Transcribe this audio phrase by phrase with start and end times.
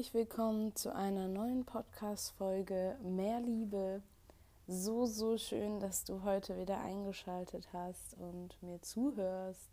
[0.00, 4.00] Herzlich willkommen zu einer neuen Podcast-Folge Mehr Liebe.
[4.66, 9.68] So, so schön, dass du heute wieder eingeschaltet hast und mir zuhörst,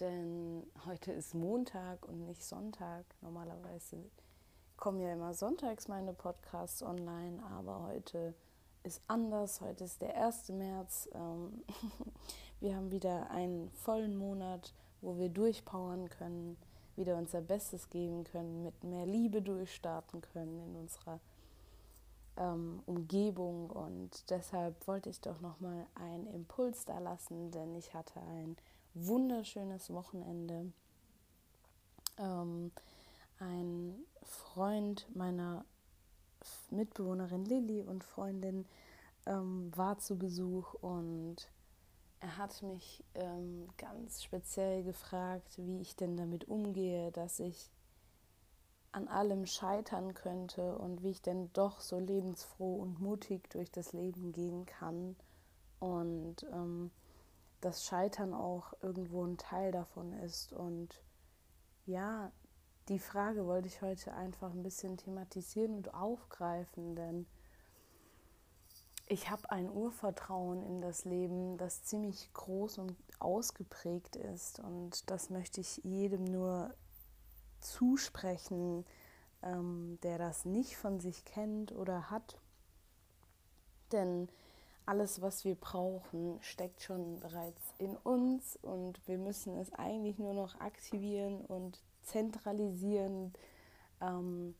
[0.00, 3.04] denn heute ist Montag und nicht Sonntag.
[3.20, 3.98] Normalerweise
[4.76, 8.34] kommen ja immer sonntags meine Podcasts online, aber heute
[8.82, 9.60] ist anders.
[9.60, 10.48] Heute ist der 1.
[10.48, 11.08] März.
[11.14, 11.62] Ähm,
[12.60, 16.56] wir haben wieder einen vollen Monat, wo wir durchpowern können
[16.96, 21.20] wieder unser Bestes geben können, mit mehr Liebe durchstarten können in unserer
[22.36, 23.70] ähm, Umgebung.
[23.70, 28.56] Und deshalb wollte ich doch nochmal einen Impuls da lassen, denn ich hatte ein
[28.94, 30.72] wunderschönes Wochenende.
[32.18, 32.72] Ähm,
[33.38, 35.64] ein Freund meiner
[36.70, 38.66] Mitbewohnerin Lilly und Freundin
[39.26, 41.48] ähm, war zu Besuch und
[42.22, 47.68] er hat mich ähm, ganz speziell gefragt, wie ich denn damit umgehe, dass ich
[48.92, 53.92] an allem scheitern könnte und wie ich denn doch so lebensfroh und mutig durch das
[53.92, 55.16] Leben gehen kann
[55.80, 56.92] und ähm,
[57.60, 60.52] das Scheitern auch irgendwo ein Teil davon ist.
[60.52, 61.02] Und
[61.86, 62.30] ja,
[62.88, 67.26] die Frage wollte ich heute einfach ein bisschen thematisieren und aufgreifen, denn
[69.12, 74.58] ich habe ein Urvertrauen in das Leben, das ziemlich groß und ausgeprägt ist.
[74.58, 76.74] Und das möchte ich jedem nur
[77.60, 78.86] zusprechen,
[79.42, 82.40] ähm, der das nicht von sich kennt oder hat.
[83.92, 84.30] Denn
[84.86, 90.32] alles, was wir brauchen, steckt schon bereits in uns und wir müssen es eigentlich nur
[90.32, 93.34] noch aktivieren und zentralisieren.
[94.00, 94.54] Ähm,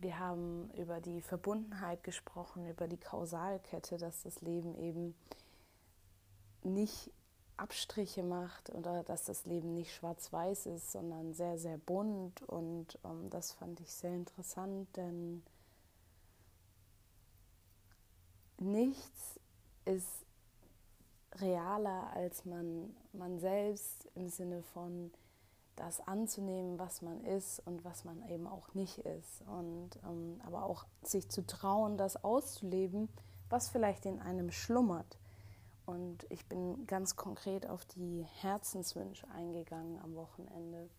[0.00, 5.14] wir haben über die Verbundenheit gesprochen, über die Kausalkette, dass das Leben eben
[6.62, 7.10] nicht
[7.56, 12.42] Abstriche macht oder dass das Leben nicht schwarz-weiß ist, sondern sehr, sehr bunt.
[12.42, 15.42] Und ähm, das fand ich sehr interessant, denn
[18.58, 19.40] nichts
[19.84, 20.24] ist
[21.40, 25.10] realer als man, man selbst im Sinne von,
[25.78, 29.42] das anzunehmen, was man ist und was man eben auch nicht ist.
[29.46, 33.08] Und ähm, aber auch sich zu trauen, das auszuleben,
[33.48, 35.18] was vielleicht in einem schlummert.
[35.86, 40.90] Und ich bin ganz konkret auf die Herzenswünsche eingegangen am Wochenende.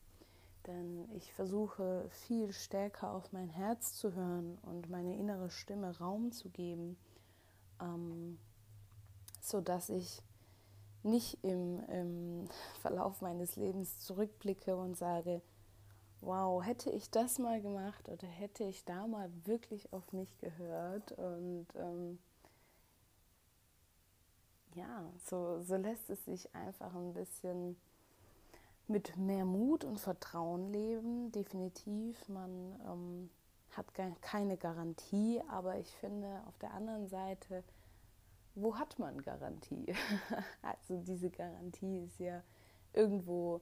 [0.66, 6.31] Denn ich versuche viel stärker auf mein Herz zu hören und meine innere Stimme Raum
[6.31, 6.97] zu geben,
[7.81, 8.40] ähm,
[9.41, 10.22] sodass ich
[11.03, 12.45] nicht im, im
[12.81, 15.41] Verlauf meines Lebens zurückblicke und sage,
[16.21, 21.13] wow, hätte ich das mal gemacht oder hätte ich da mal wirklich auf mich gehört
[21.13, 22.19] und ähm,
[24.75, 27.77] ja, so, so lässt es sich einfach ein bisschen
[28.87, 31.31] mit mehr Mut und Vertrauen leben.
[31.31, 32.49] Definitiv, man
[32.87, 33.29] ähm,
[33.71, 33.85] hat
[34.21, 37.63] keine Garantie, aber ich finde auf der anderen Seite,
[38.62, 39.94] wo hat man Garantie?
[40.62, 42.42] also diese Garantie ist ja
[42.94, 43.62] irgendwo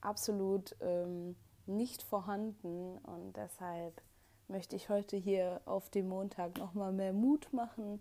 [0.00, 1.36] absolut ähm,
[1.66, 4.02] nicht vorhanden und deshalb
[4.48, 8.00] möchte ich heute hier auf dem Montag nochmal mehr Mut machen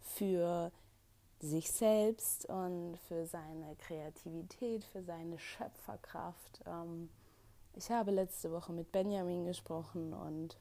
[0.00, 0.70] für
[1.40, 6.60] sich selbst und für seine Kreativität, für seine Schöpferkraft.
[6.66, 7.08] Ähm,
[7.74, 10.58] ich habe letzte Woche mit Benjamin gesprochen und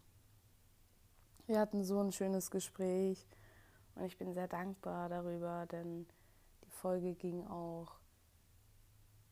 [1.48, 3.26] wir hatten so ein schönes Gespräch
[4.00, 6.08] und ich bin sehr dankbar darüber, denn
[6.64, 8.00] die Folge ging auch,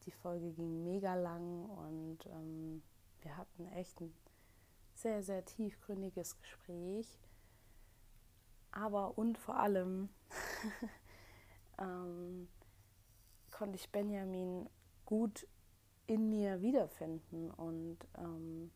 [0.05, 2.83] die Folge ging mega lang und ähm,
[3.21, 4.13] wir hatten echt ein
[4.93, 7.19] sehr, sehr tiefgründiges Gespräch.
[8.71, 10.09] Aber und vor allem
[11.79, 12.47] ähm,
[13.51, 14.69] konnte ich Benjamin
[15.05, 15.47] gut
[16.07, 18.71] in mir wiederfinden und ähm,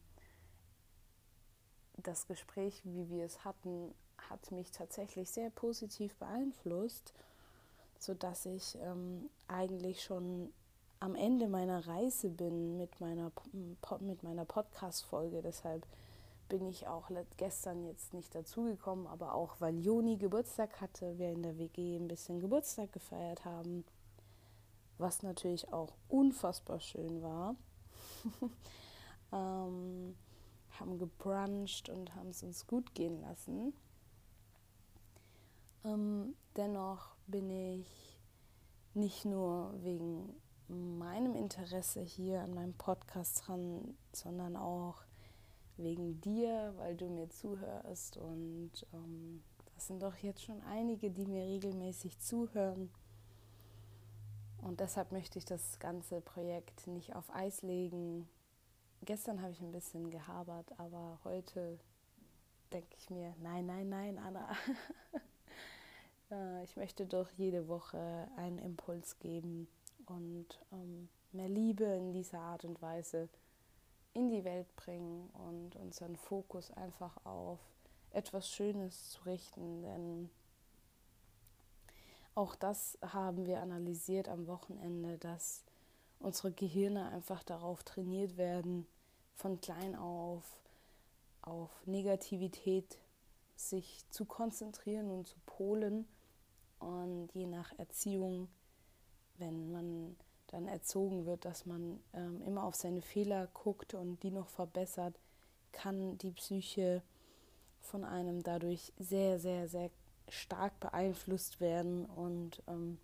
[1.97, 3.93] das Gespräch, wie wir es hatten,
[4.29, 7.13] hat mich tatsächlich sehr positiv beeinflusst,
[7.99, 10.51] sodass ich ähm, eigentlich schon
[10.99, 13.31] am Ende meiner Reise bin mit meiner,
[13.99, 15.41] mit meiner Podcast-Folge.
[15.41, 15.85] Deshalb
[16.47, 21.41] bin ich auch gestern jetzt nicht dazugekommen, aber auch weil Joni Geburtstag hatte, wir in
[21.41, 23.83] der WG ein bisschen Geburtstag gefeiert haben,
[24.97, 27.55] was natürlich auch unfassbar schön war.
[29.31, 30.15] ähm,
[30.79, 33.73] haben gebruncht und haben es uns gut gehen lassen.
[35.83, 38.19] Ähm, dennoch bin ich
[38.93, 40.35] nicht nur wegen
[40.67, 45.03] meinem Interesse hier an meinem Podcast dran, sondern auch
[45.77, 48.17] wegen dir, weil du mir zuhörst.
[48.17, 49.43] Und ähm,
[49.75, 52.89] das sind doch jetzt schon einige, die mir regelmäßig zuhören.
[54.61, 58.29] Und deshalb möchte ich das ganze Projekt nicht auf Eis legen,
[59.03, 61.79] gestern habe ich ein bisschen gehabert, aber heute
[62.71, 64.49] denke ich mir, nein, nein, nein, Anna.
[66.63, 69.67] ich möchte doch jede Woche einen Impuls geben
[70.05, 73.29] und ähm, mehr Liebe in dieser Art und Weise
[74.13, 77.59] in die Welt bringen und unseren Fokus einfach auf
[78.11, 79.81] etwas Schönes zu richten.
[79.81, 80.29] Denn
[82.35, 85.63] auch das haben wir analysiert am Wochenende, dass
[86.19, 88.85] unsere Gehirne einfach darauf trainiert werden,
[89.35, 90.61] von klein auf
[91.41, 92.99] auf Negativität
[93.55, 96.07] sich zu konzentrieren und zu polen.
[96.81, 98.49] Und je nach Erziehung,
[99.37, 100.15] wenn man
[100.47, 105.19] dann erzogen wird, dass man ähm, immer auf seine Fehler guckt und die noch verbessert,
[105.71, 107.01] kann die Psyche
[107.79, 109.89] von einem dadurch sehr, sehr, sehr
[110.27, 112.97] stark beeinflusst werden und ähm,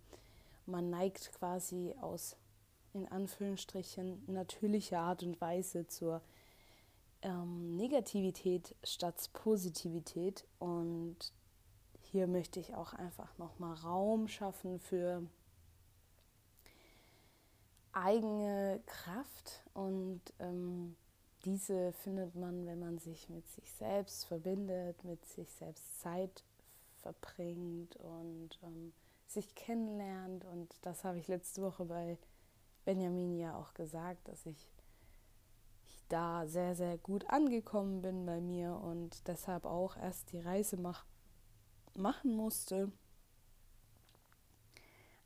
[0.66, 2.36] man neigt quasi aus
[2.92, 6.20] in Anführungsstrichen natürlicher Art und Weise zur
[7.22, 10.46] ähm, Negativität statt Positivität.
[10.58, 11.16] Und
[12.10, 15.22] hier möchte ich auch einfach nochmal Raum schaffen für
[17.92, 20.96] eigene Kraft und ähm,
[21.44, 26.44] diese findet man, wenn man sich mit sich selbst verbindet, mit sich selbst Zeit
[27.02, 28.92] verbringt und ähm,
[29.26, 30.44] sich kennenlernt.
[30.44, 32.18] Und das habe ich letzte Woche bei
[32.84, 34.72] Benjamin ja auch gesagt, dass ich,
[35.84, 40.76] ich da sehr, sehr gut angekommen bin bei mir und deshalb auch erst die Reise
[40.76, 41.04] mach,
[41.98, 42.90] machen musste.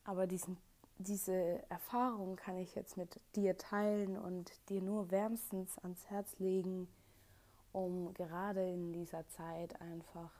[0.04, 0.56] Aber diesen
[1.02, 6.88] diese Erfahrung kann ich jetzt mit dir teilen und dir nur wärmstens ans Herz legen,
[7.72, 10.30] um gerade in dieser Zeit einfach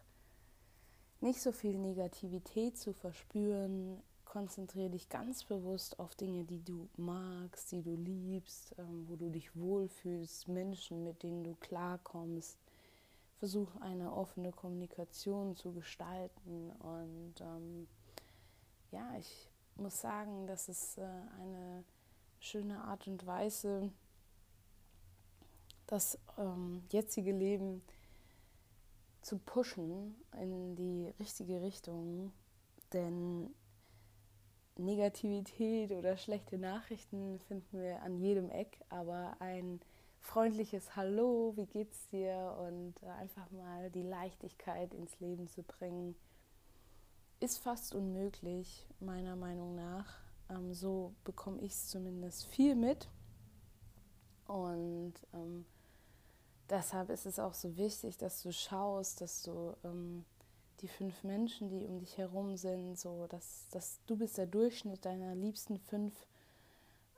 [1.21, 4.03] nicht so viel Negativität zu verspüren.
[4.25, 9.31] Konzentriere dich ganz bewusst auf Dinge, die du magst, die du liebst, ähm, wo du
[9.31, 12.57] dich wohlfühlst, Menschen, mit denen du klarkommst.
[13.43, 17.89] Versuch eine offene Kommunikation zu gestalten und ähm,
[18.93, 21.03] ja, ich muss sagen, das ist äh,
[21.41, 21.83] eine
[22.39, 23.91] schöne Art und Weise,
[25.89, 27.83] das ähm, jetzige Leben
[29.23, 32.33] zu pushen in die richtige Richtung.
[32.93, 33.53] Denn
[34.77, 39.81] Negativität oder schlechte Nachrichten finden wir an jedem Eck, aber ein
[40.23, 46.15] freundliches Hallo, wie geht's dir und äh, einfach mal die Leichtigkeit ins Leben zu bringen
[47.43, 50.07] ist fast unmöglich, meiner Meinung nach.
[50.49, 53.09] Ähm, so bekomme ich es zumindest viel mit.
[54.47, 55.65] Und ähm,
[56.71, 60.25] deshalb ist es auch so wichtig, dass du schaust, dass du ähm,
[60.81, 65.05] die fünf Menschen, die um dich herum sind, so dass, dass du bist der Durchschnitt
[65.05, 66.15] deiner liebsten fünf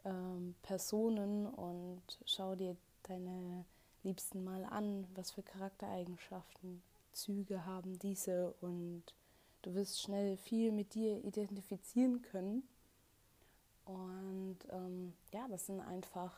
[0.06, 2.76] ähm, Personen und schau dir
[3.08, 3.64] deine
[4.02, 9.04] Liebsten mal an, was für Charaktereigenschaften, Züge haben diese und
[9.64, 12.68] Du wirst schnell viel mit dir identifizieren können.
[13.86, 16.34] Und ähm, ja, das sind einfach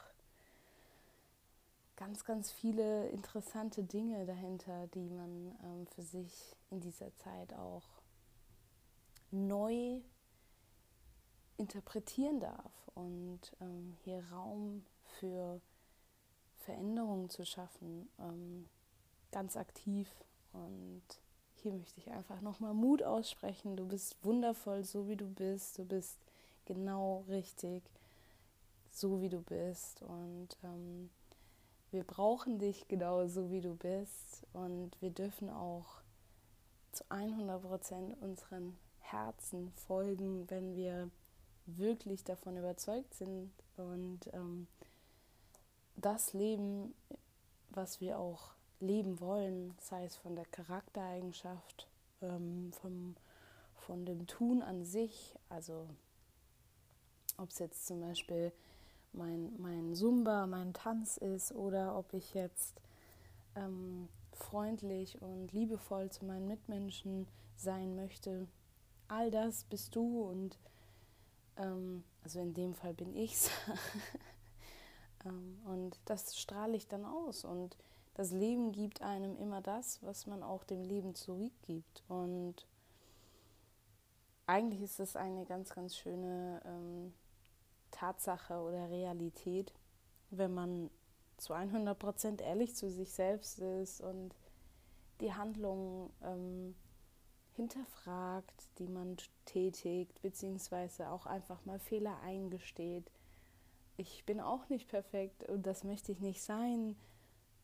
[1.97, 7.83] ganz, ganz viele interessante Dinge dahinter, die man ähm, für sich in dieser Zeit auch
[9.33, 10.01] neu
[11.57, 14.87] interpretieren darf und ähm, hier Raum
[15.19, 15.61] für
[16.67, 18.69] Veränderungen zu schaffen, ähm,
[19.31, 20.09] ganz aktiv
[20.53, 21.03] und
[21.63, 23.77] hier möchte ich einfach nochmal Mut aussprechen.
[23.77, 25.79] Du bist wundervoll, so wie du bist.
[25.79, 26.19] Du bist
[26.65, 27.83] genau richtig,
[28.93, 30.03] so wie du bist.
[30.03, 31.11] Und ähm,
[31.91, 34.47] wir brauchen dich genau so, wie du bist.
[34.53, 36.03] Und wir dürfen auch
[36.93, 41.11] zu 100 Prozent unseren Herzen folgen, wenn wir
[41.67, 44.69] wirklich davon überzeugt sind und ähm,
[45.97, 46.95] das Leben,
[47.71, 48.51] was wir auch
[48.81, 51.89] leben wollen, sei es von der Charaktereigenschaft,
[52.23, 53.17] ähm, vom,
[53.75, 55.89] von dem Tun an sich, also
[57.39, 58.53] ob es jetzt zum Beispiel
[59.13, 62.81] mein, mein Zumba, mein Tanz ist oder ob ich jetzt
[63.55, 67.27] ähm, freundlich und liebevoll zu meinen Mitmenschen
[67.57, 68.47] sein möchte.
[69.09, 70.59] All das bist du und
[71.57, 73.51] ähm, also in dem Fall bin ich's.
[75.65, 77.45] und das strahle ich dann aus.
[77.45, 77.77] Und
[78.15, 82.03] das Leben gibt einem immer das, was man auch dem Leben zurückgibt.
[82.09, 82.67] Und
[84.47, 87.13] eigentlich ist das eine ganz, ganz schöne ähm,
[87.91, 89.73] Tatsache oder Realität,
[90.31, 90.91] wenn man
[91.37, 94.35] zu 100 Prozent ehrlich zu sich selbst ist und
[95.21, 96.75] die Handlungen ähm,
[97.55, 103.11] hinterfragt, die man tätigt, beziehungsweise auch einfach mal Fehler eingesteht,
[103.97, 106.97] ich bin auch nicht perfekt und das möchte ich nicht sein.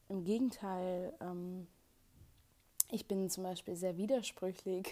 [0.08, 1.66] Im Gegenteil, ähm,
[2.90, 4.86] ich bin zum Beispiel sehr widersprüchlich,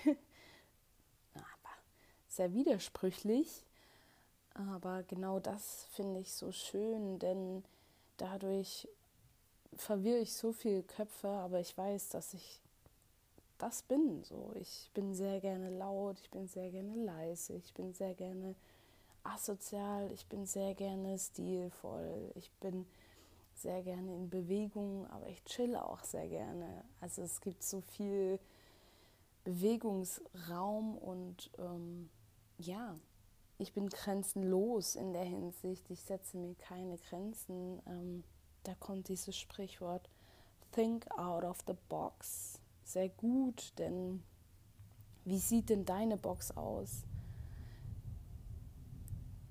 [2.28, 3.64] sehr widersprüchlich,
[4.54, 7.64] aber genau das finde ich so schön, denn
[8.16, 8.88] dadurch
[9.76, 12.60] verwirre ich so viele Köpfe, aber ich weiß, dass ich
[13.58, 14.24] das bin.
[14.24, 18.54] So, ich bin sehr gerne laut, ich bin sehr gerne leise, ich bin sehr gerne
[19.34, 22.86] asozial, ich bin sehr gerne stilvoll, ich bin
[23.54, 26.84] sehr gerne in Bewegung, aber ich chill auch sehr gerne.
[27.00, 28.38] Also es gibt so viel
[29.44, 32.08] Bewegungsraum und ähm,
[32.58, 32.94] ja,
[33.58, 35.90] ich bin grenzenlos in der Hinsicht.
[35.90, 37.82] Ich setze mir keine Grenzen.
[37.86, 38.24] Ähm,
[38.62, 40.08] da kommt dieses Sprichwort
[40.72, 42.60] Think out of the box
[42.90, 44.22] sehr gut, denn
[45.24, 47.04] wie sieht denn deine Box aus?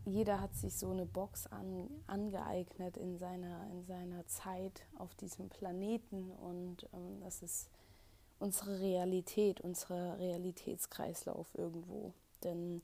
[0.10, 5.50] Jeder hat sich so eine Box an, angeeignet in seiner, in seiner Zeit auf diesem
[5.50, 7.70] Planeten und ähm, das ist
[8.40, 12.14] unsere Realität, unser Realitätskreislauf irgendwo.
[12.44, 12.82] Denn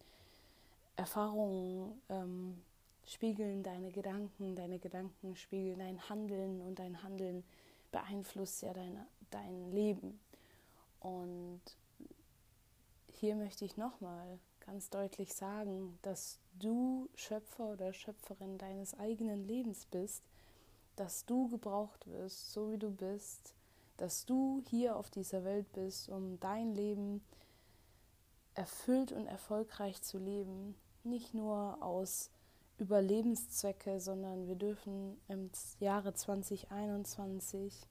[0.98, 2.62] Erfahrungen ähm,
[3.08, 7.44] spiegeln deine Gedanken, deine Gedanken spiegeln dein Handeln und dein Handeln
[7.92, 10.20] beeinflusst ja deine, dein Leben.
[11.00, 11.62] Und
[13.08, 19.86] hier möchte ich nochmal ganz deutlich sagen, dass du Schöpfer oder Schöpferin deines eigenen Lebens
[19.86, 20.24] bist,
[20.96, 23.54] dass du gebraucht wirst, so wie du bist,
[23.98, 27.24] dass du hier auf dieser Welt bist, um dein Leben
[28.54, 32.32] erfüllt und erfolgreich zu leben, nicht nur aus
[32.78, 37.88] Überlebenszwecke, sondern wir dürfen im Jahre 2021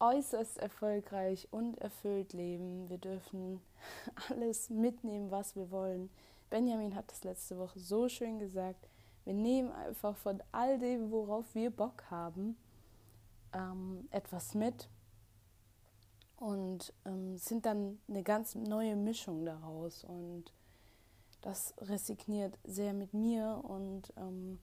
[0.00, 2.88] äußerst erfolgreich und erfüllt leben.
[2.88, 3.60] Wir dürfen
[4.30, 6.10] alles mitnehmen, was wir wollen.
[6.50, 8.88] Benjamin hat das letzte Woche so schön gesagt.
[9.24, 12.56] Wir nehmen einfach von all dem, worauf wir Bock haben,
[13.52, 14.88] ähm, etwas mit
[16.36, 20.04] und ähm, sind dann eine ganz neue Mischung daraus.
[20.04, 20.52] Und
[21.42, 24.58] das resigniert sehr mit mir und ähm,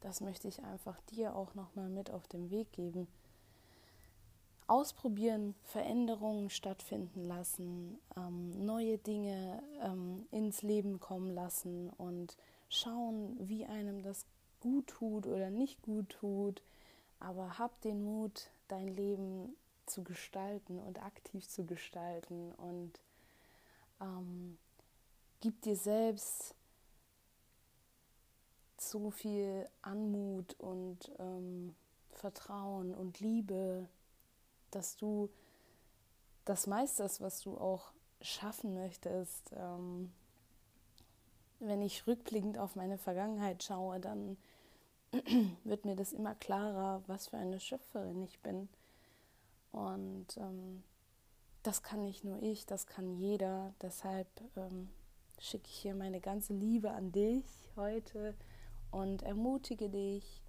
[0.00, 3.06] das möchte ich einfach dir auch nochmal mit auf den Weg geben
[4.66, 12.36] ausprobieren, Veränderungen stattfinden lassen, ähm, neue Dinge ähm, ins Leben kommen lassen und
[12.68, 14.26] schauen, wie einem das
[14.60, 16.62] gut tut oder nicht gut tut.
[17.20, 19.56] Aber hab den Mut, dein Leben
[19.86, 23.00] zu gestalten und aktiv zu gestalten und
[24.00, 24.58] ähm,
[25.40, 26.54] gib dir selbst
[28.78, 31.74] so viel Anmut und ähm,
[32.10, 33.88] Vertrauen und Liebe
[34.76, 35.30] dass du
[36.44, 39.52] das meisterst, was du auch schaffen möchtest.
[39.56, 40.12] Ähm,
[41.58, 44.36] wenn ich rückblickend auf meine Vergangenheit schaue, dann
[45.64, 48.68] wird mir das immer klarer, was für eine Schöpferin ich bin.
[49.72, 50.82] Und ähm,
[51.62, 53.72] das kann nicht nur ich, das kann jeder.
[53.80, 54.88] Deshalb ähm,
[55.38, 57.44] schicke ich hier meine ganze Liebe an dich
[57.76, 58.34] heute
[58.90, 60.42] und ermutige dich,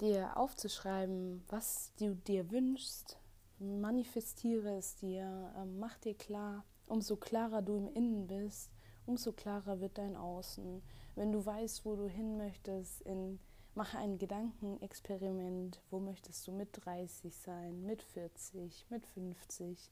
[0.00, 3.18] dir aufzuschreiben, was du dir wünschst,
[3.58, 8.70] manifestiere es dir, ähm, mach dir klar, umso klarer du im Innen bist,
[9.06, 10.82] umso klarer wird dein Außen.
[11.14, 13.38] Wenn du weißt, wo du hin möchtest, in,
[13.74, 19.90] mache ein Gedankenexperiment, wo möchtest du mit 30 sein, mit 40, mit 50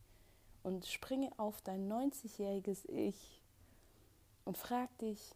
[0.63, 3.43] und springe auf dein 90-jähriges Ich
[4.45, 5.35] und frag dich,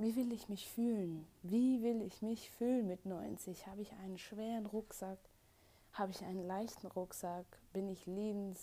[0.00, 1.26] wie will ich mich fühlen?
[1.42, 3.66] Wie will ich mich fühlen mit 90?
[3.66, 5.18] Habe ich einen schweren Rucksack?
[5.92, 7.44] Habe ich einen leichten Rucksack?
[7.74, 8.56] Bin ich lebensbejahend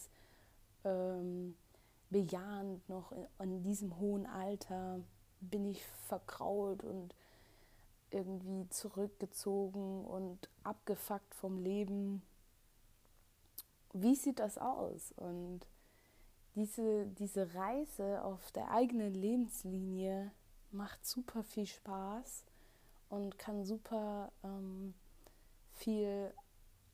[0.83, 4.99] ähm, noch in, in diesem hohen Alter?
[5.39, 7.13] Bin ich verkraut und
[8.09, 12.23] irgendwie zurückgezogen und abgefuckt vom Leben?
[13.93, 15.13] Wie sieht das aus?
[15.17, 15.67] Und
[16.55, 20.31] diese, diese Reise auf der eigenen Lebenslinie
[20.71, 22.43] macht super viel Spaß
[23.09, 24.93] und kann super ähm,
[25.73, 26.33] viel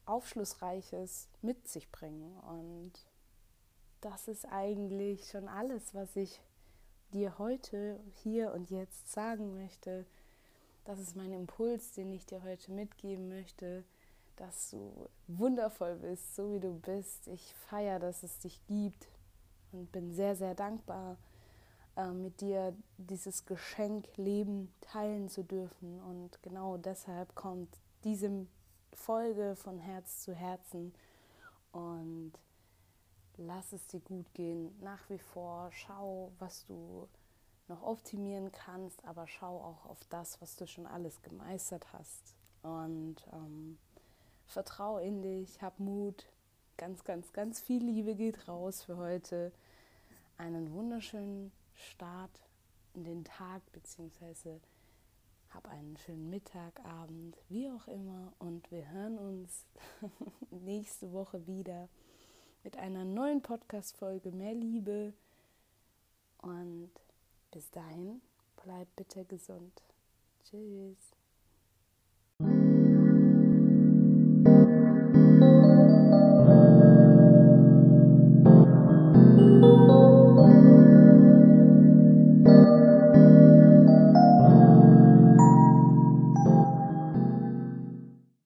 [0.05, 2.37] Aufschlussreiches mit sich bringen.
[2.39, 2.93] Und
[4.01, 6.41] das ist eigentlich schon alles, was ich
[7.13, 10.05] dir heute, hier und jetzt sagen möchte.
[10.85, 13.83] Das ist mein Impuls, den ich dir heute mitgeben möchte,
[14.35, 17.27] dass du wundervoll bist, so wie du bist.
[17.27, 19.07] Ich feiere, dass es dich gibt
[19.71, 21.17] und bin sehr, sehr dankbar
[21.95, 26.01] äh, mit dir dieses Geschenk Leben teilen zu dürfen.
[26.01, 27.69] Und genau deshalb kommt
[28.03, 28.47] diese
[28.93, 30.93] Folge von Herz zu Herzen.
[31.71, 32.33] Und
[33.37, 34.75] lass es dir gut gehen.
[34.81, 37.07] Nach wie vor schau, was du
[37.67, 42.35] noch optimieren kannst, aber schau auch auf das, was du schon alles gemeistert hast.
[42.61, 43.77] Und ähm,
[44.45, 46.27] vertrau in dich, hab Mut.
[46.75, 49.51] Ganz, ganz, ganz viel Liebe geht raus für heute.
[50.37, 52.41] Einen wunderschönen Start
[52.93, 54.61] in den Tag, beziehungsweise
[55.49, 58.33] hab einen schönen Mittag, Abend, wie auch immer.
[58.39, 59.65] Und wir hören uns
[60.51, 61.89] nächste Woche wieder
[62.63, 65.13] mit einer neuen Podcast-Folge Mehr Liebe.
[66.41, 66.91] Und
[67.51, 68.21] bis dahin,
[68.63, 69.83] bleib bitte gesund.
[70.43, 71.12] Tschüss.